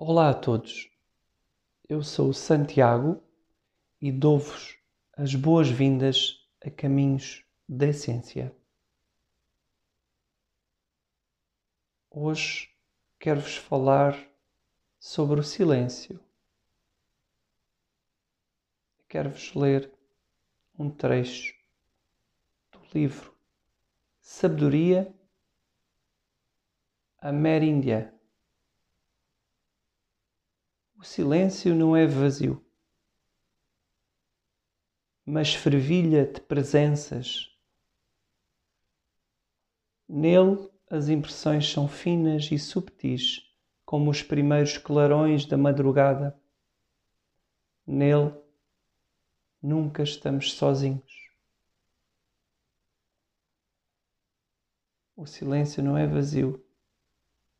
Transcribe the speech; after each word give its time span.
Olá 0.00 0.30
a 0.30 0.34
todos, 0.34 0.88
eu 1.88 2.04
sou 2.04 2.28
o 2.28 2.32
Santiago 2.32 3.20
e 4.00 4.12
dou-vos 4.12 4.78
as 5.12 5.34
boas-vindas 5.34 6.48
a 6.64 6.70
Caminhos 6.70 7.44
da 7.68 7.88
Essência. 7.88 8.54
Hoje 12.08 12.72
quero-vos 13.18 13.56
falar 13.56 14.16
sobre 15.00 15.40
o 15.40 15.42
silêncio. 15.42 16.20
Quero-vos 19.08 19.52
ler 19.52 19.92
um 20.78 20.88
trecho 20.88 21.56
do 22.70 22.78
livro 22.94 23.34
Sabedoria 24.20 25.12
Ameríndia 27.20 28.16
o 30.98 31.04
silêncio 31.04 31.76
não 31.76 31.96
é 31.96 32.08
vazio, 32.08 32.60
mas 35.24 35.54
fervilha 35.54 36.26
de 36.26 36.40
presenças. 36.40 37.56
Nele 40.08 40.68
as 40.90 41.08
impressões 41.08 41.70
são 41.70 41.86
finas 41.86 42.50
e 42.50 42.58
subtis, 42.58 43.48
como 43.84 44.10
os 44.10 44.24
primeiros 44.24 44.76
clarões 44.76 45.46
da 45.46 45.56
madrugada. 45.56 46.36
Nele 47.86 48.34
nunca 49.62 50.02
estamos 50.02 50.52
sozinhos. 50.52 51.30
O 55.14 55.26
silêncio 55.26 55.80
não 55.80 55.96
é 55.96 56.08
vazio, 56.08 56.66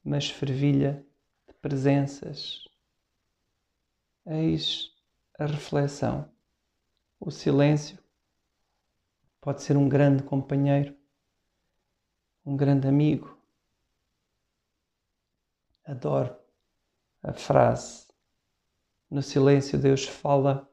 mas 0.03 0.29
fervilha 0.29 1.07
de 1.47 1.55
presenças. 1.55 2.68
Eis 4.31 4.95
a 5.39 5.47
reflexão. 5.47 6.31
O 7.19 7.31
silêncio 7.31 7.99
pode 9.41 9.63
ser 9.63 9.75
um 9.75 9.89
grande 9.89 10.23
companheiro, 10.23 10.95
um 12.45 12.55
grande 12.55 12.87
amigo. 12.87 13.39
Adoro 15.83 16.37
a 17.23 17.33
frase: 17.33 18.07
No 19.11 19.23
silêncio 19.23 19.79
Deus 19.79 20.05
fala. 20.05 20.71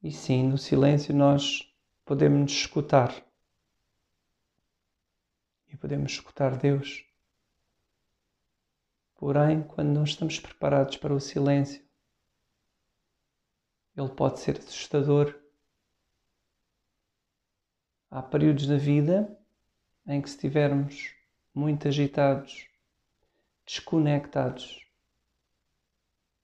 E 0.00 0.12
sim, 0.12 0.46
no 0.46 0.58
silêncio 0.58 1.12
nós 1.12 1.68
podemos 2.04 2.52
escutar. 2.52 3.26
E 5.66 5.76
podemos 5.76 6.12
escutar 6.12 6.56
Deus. 6.56 7.11
Porém, 9.22 9.62
quando 9.62 9.90
não 9.90 10.02
estamos 10.02 10.40
preparados 10.40 10.96
para 10.96 11.14
o 11.14 11.20
silêncio, 11.20 11.80
ele 13.96 14.08
pode 14.08 14.40
ser 14.40 14.58
assustador. 14.58 15.40
Há 18.10 18.20
períodos 18.20 18.66
da 18.66 18.76
vida 18.76 19.38
em 20.08 20.20
que, 20.20 20.28
se 20.28 20.34
estivermos 20.34 21.14
muito 21.54 21.86
agitados, 21.86 22.66
desconectados, 23.64 24.84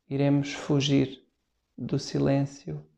iremos 0.09 0.53
fugir 0.53 1.27
do 1.77 1.99
silêncio, 1.99 2.89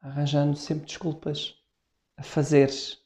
arranjando 0.00 0.56
sempre 0.56 0.86
desculpas 0.86 1.56
a 2.16 2.24
fazeres 2.24 3.00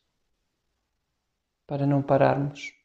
para 1.67 1.87
não 1.87 2.03
pararmos 2.03 2.81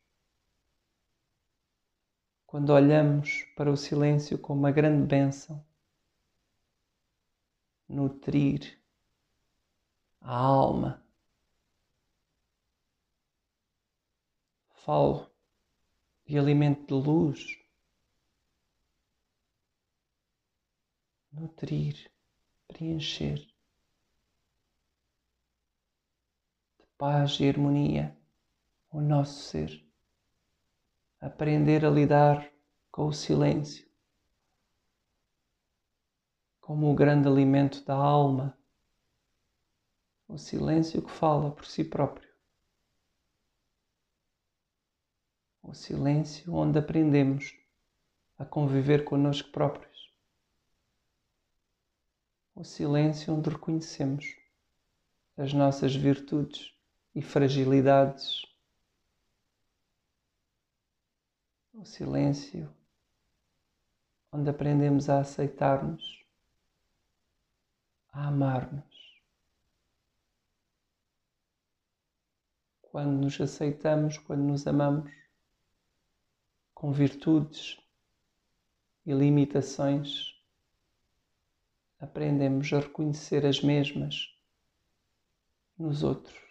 quando 2.48 2.70
olhamos 2.70 3.44
para 3.58 3.70
o 3.70 3.76
silêncio 3.76 4.40
como 4.40 4.62
uma 4.62 4.72
grande 4.72 5.06
bênção, 5.06 5.64
nutrir 7.89 8.80
a 10.22 10.33
alma. 10.33 11.04
Falo 14.76 15.30
de 16.26 16.39
alimento 16.39 16.88
de 16.88 16.94
luz, 16.94 17.60
nutrir, 21.33 22.10
preencher 22.66 23.39
de 26.77 26.88
paz 26.98 27.42
e 27.42 27.49
harmonia 27.49 28.17
o 28.89 29.02
nosso 29.02 29.42
ser 29.43 29.86
aprender 31.20 31.86
a 31.86 31.89
lidar 31.89 32.52
com 32.92 33.08
o 33.08 33.14
silêncio 33.14 33.88
como 36.67 36.92
o 36.92 36.94
grande 36.94 37.30
alimento 37.30 37.82
da 37.86 37.95
alma, 37.95 38.58
o 40.28 40.38
silêncio 40.38 41.02
que 41.02 41.10
fala 41.10 41.50
por 41.50 41.66
si 41.66 41.82
próprio, 41.82 42.30
o 45.64 45.73
silêncio 45.73 46.54
onde 46.54 46.78
aprendemos 46.78 47.58
a 48.38 48.44
conviver 48.44 49.05
conosco 49.05 49.49
próprios, 49.49 50.14
o 52.54 52.66
silêncio 52.66 53.34
onde 53.34 53.49
reconhecemos 53.49 54.26
as 55.38 55.54
nossas 55.54 55.95
virtudes 55.95 56.73
e 57.16 57.22
fragilidades 57.22 58.42
o 61.77 61.86
silêncio, 61.86 62.67
onde 64.32 64.49
aprendemos 64.49 65.10
a 65.10 65.20
aceitar-nos, 65.20 66.26
a 68.11 68.27
amar-nos. 68.27 69.21
Quando 72.82 73.11
nos 73.11 73.39
aceitamos, 73.39 74.17
quando 74.17 74.42
nos 74.42 74.66
amamos, 74.66 75.14
com 76.73 76.92
virtudes 76.92 77.80
e 79.05 79.14
limitações, 79.14 80.36
aprendemos 81.99 82.73
a 82.73 82.80
reconhecer 82.80 83.45
as 83.45 83.61
mesmas 83.61 84.36
nos 85.77 86.02
outros, 86.02 86.42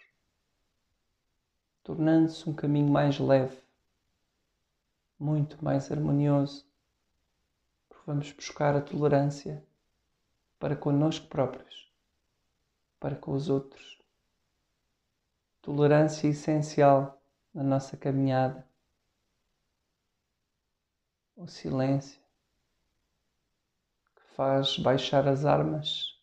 tornando-se 1.83 2.49
um 2.49 2.53
caminho 2.53 2.89
mais 2.89 3.19
leve 3.19 3.66
muito 5.19 5.63
mais 5.63 5.91
harmonioso, 5.91 6.65
porque 7.89 8.03
vamos 8.05 8.31
buscar 8.31 8.75
a 8.75 8.81
tolerância 8.81 9.65
para 10.59 10.75
connosco 10.75 11.27
próprios, 11.27 11.91
para 12.99 13.15
com 13.15 13.33
os 13.33 13.49
outros. 13.49 13.97
Tolerância 15.61 16.27
essencial 16.27 17.21
na 17.53 17.63
nossa 17.63 17.97
caminhada. 17.97 18.67
O 21.35 21.47
silêncio 21.47 22.21
que 24.15 24.21
faz 24.35 24.77
baixar 24.77 25.27
as 25.27 25.45
armas, 25.45 26.19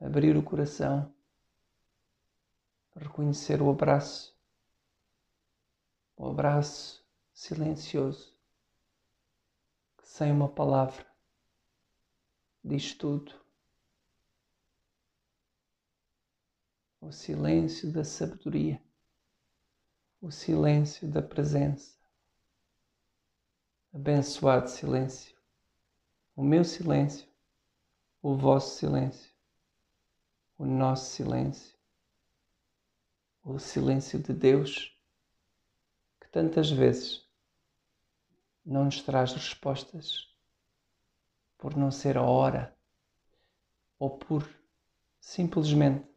abrir 0.00 0.36
o 0.36 0.42
coração, 0.42 1.12
reconhecer 2.94 3.62
o 3.62 3.70
abraço, 3.70 4.36
o 6.16 6.28
abraço 6.28 6.99
silencioso, 7.40 8.36
que 9.96 10.06
sem 10.06 10.30
uma 10.30 10.46
palavra 10.46 11.06
diz 12.62 12.94
tudo. 12.94 13.32
O 17.00 17.10
silêncio 17.10 17.90
da 17.90 18.04
sabedoria, 18.04 18.80
o 20.20 20.30
silêncio 20.30 21.08
da 21.08 21.22
presença. 21.22 21.98
Abençoado 23.90 24.68
silêncio, 24.68 25.34
o 26.36 26.44
meu 26.44 26.62
silêncio, 26.62 27.26
o 28.20 28.36
vosso 28.36 28.76
silêncio, 28.76 29.32
o 30.58 30.66
nosso 30.66 31.10
silêncio, 31.10 31.74
o 33.42 33.58
silêncio 33.58 34.18
de 34.18 34.34
Deus 34.34 34.94
que 36.20 36.28
tantas 36.28 36.70
vezes 36.70 37.29
não 38.64 38.84
nos 38.84 39.02
traz 39.02 39.32
respostas 39.32 40.28
por 41.58 41.76
não 41.76 41.90
ser 41.90 42.16
a 42.16 42.22
hora 42.22 42.76
ou 43.98 44.18
por 44.18 44.48
simplesmente 45.20 46.08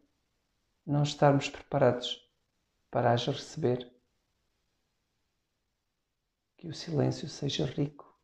não 0.86 1.04
estarmos 1.04 1.50
preparados 1.50 2.30
para 2.90 3.12
as 3.12 3.26
receber. 3.26 3.92
Que 6.58 6.68
o 6.68 6.74
silêncio 6.74 7.28
seja 7.28 7.66
rico 7.66 8.18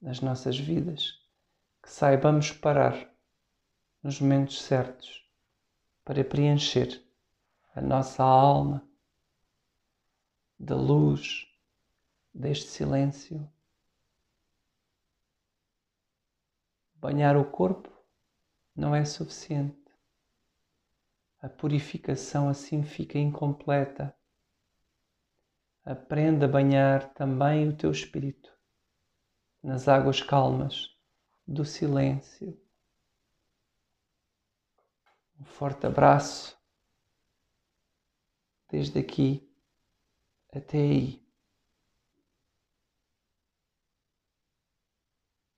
nas 0.00 0.20
nossas 0.20 0.58
vidas, 0.58 1.20
que 1.82 1.90
saibamos 1.90 2.52
parar 2.52 3.12
nos 4.02 4.20
momentos 4.20 4.62
certos 4.62 5.28
para 6.04 6.24
preencher 6.24 7.04
a 7.74 7.80
nossa 7.80 8.22
alma 8.22 8.88
da 10.58 10.74
luz 10.74 11.47
deste 12.38 12.68
silêncio. 12.68 13.50
Banhar 16.94 17.36
o 17.36 17.44
corpo 17.44 17.90
não 18.74 18.94
é 18.94 19.04
suficiente. 19.04 19.76
A 21.42 21.48
purificação 21.48 22.48
assim 22.48 22.84
fica 22.84 23.18
incompleta. 23.18 24.16
Aprenda 25.84 26.46
a 26.46 26.48
banhar 26.48 27.12
também 27.14 27.68
o 27.68 27.76
teu 27.76 27.90
espírito 27.90 28.56
nas 29.62 29.88
águas 29.88 30.22
calmas 30.22 30.96
do 31.46 31.64
silêncio. 31.64 32.60
Um 35.40 35.44
forte 35.44 35.86
abraço 35.86 36.56
desde 38.70 38.98
aqui 38.98 39.48
até 40.52 40.78
aí. 40.78 41.27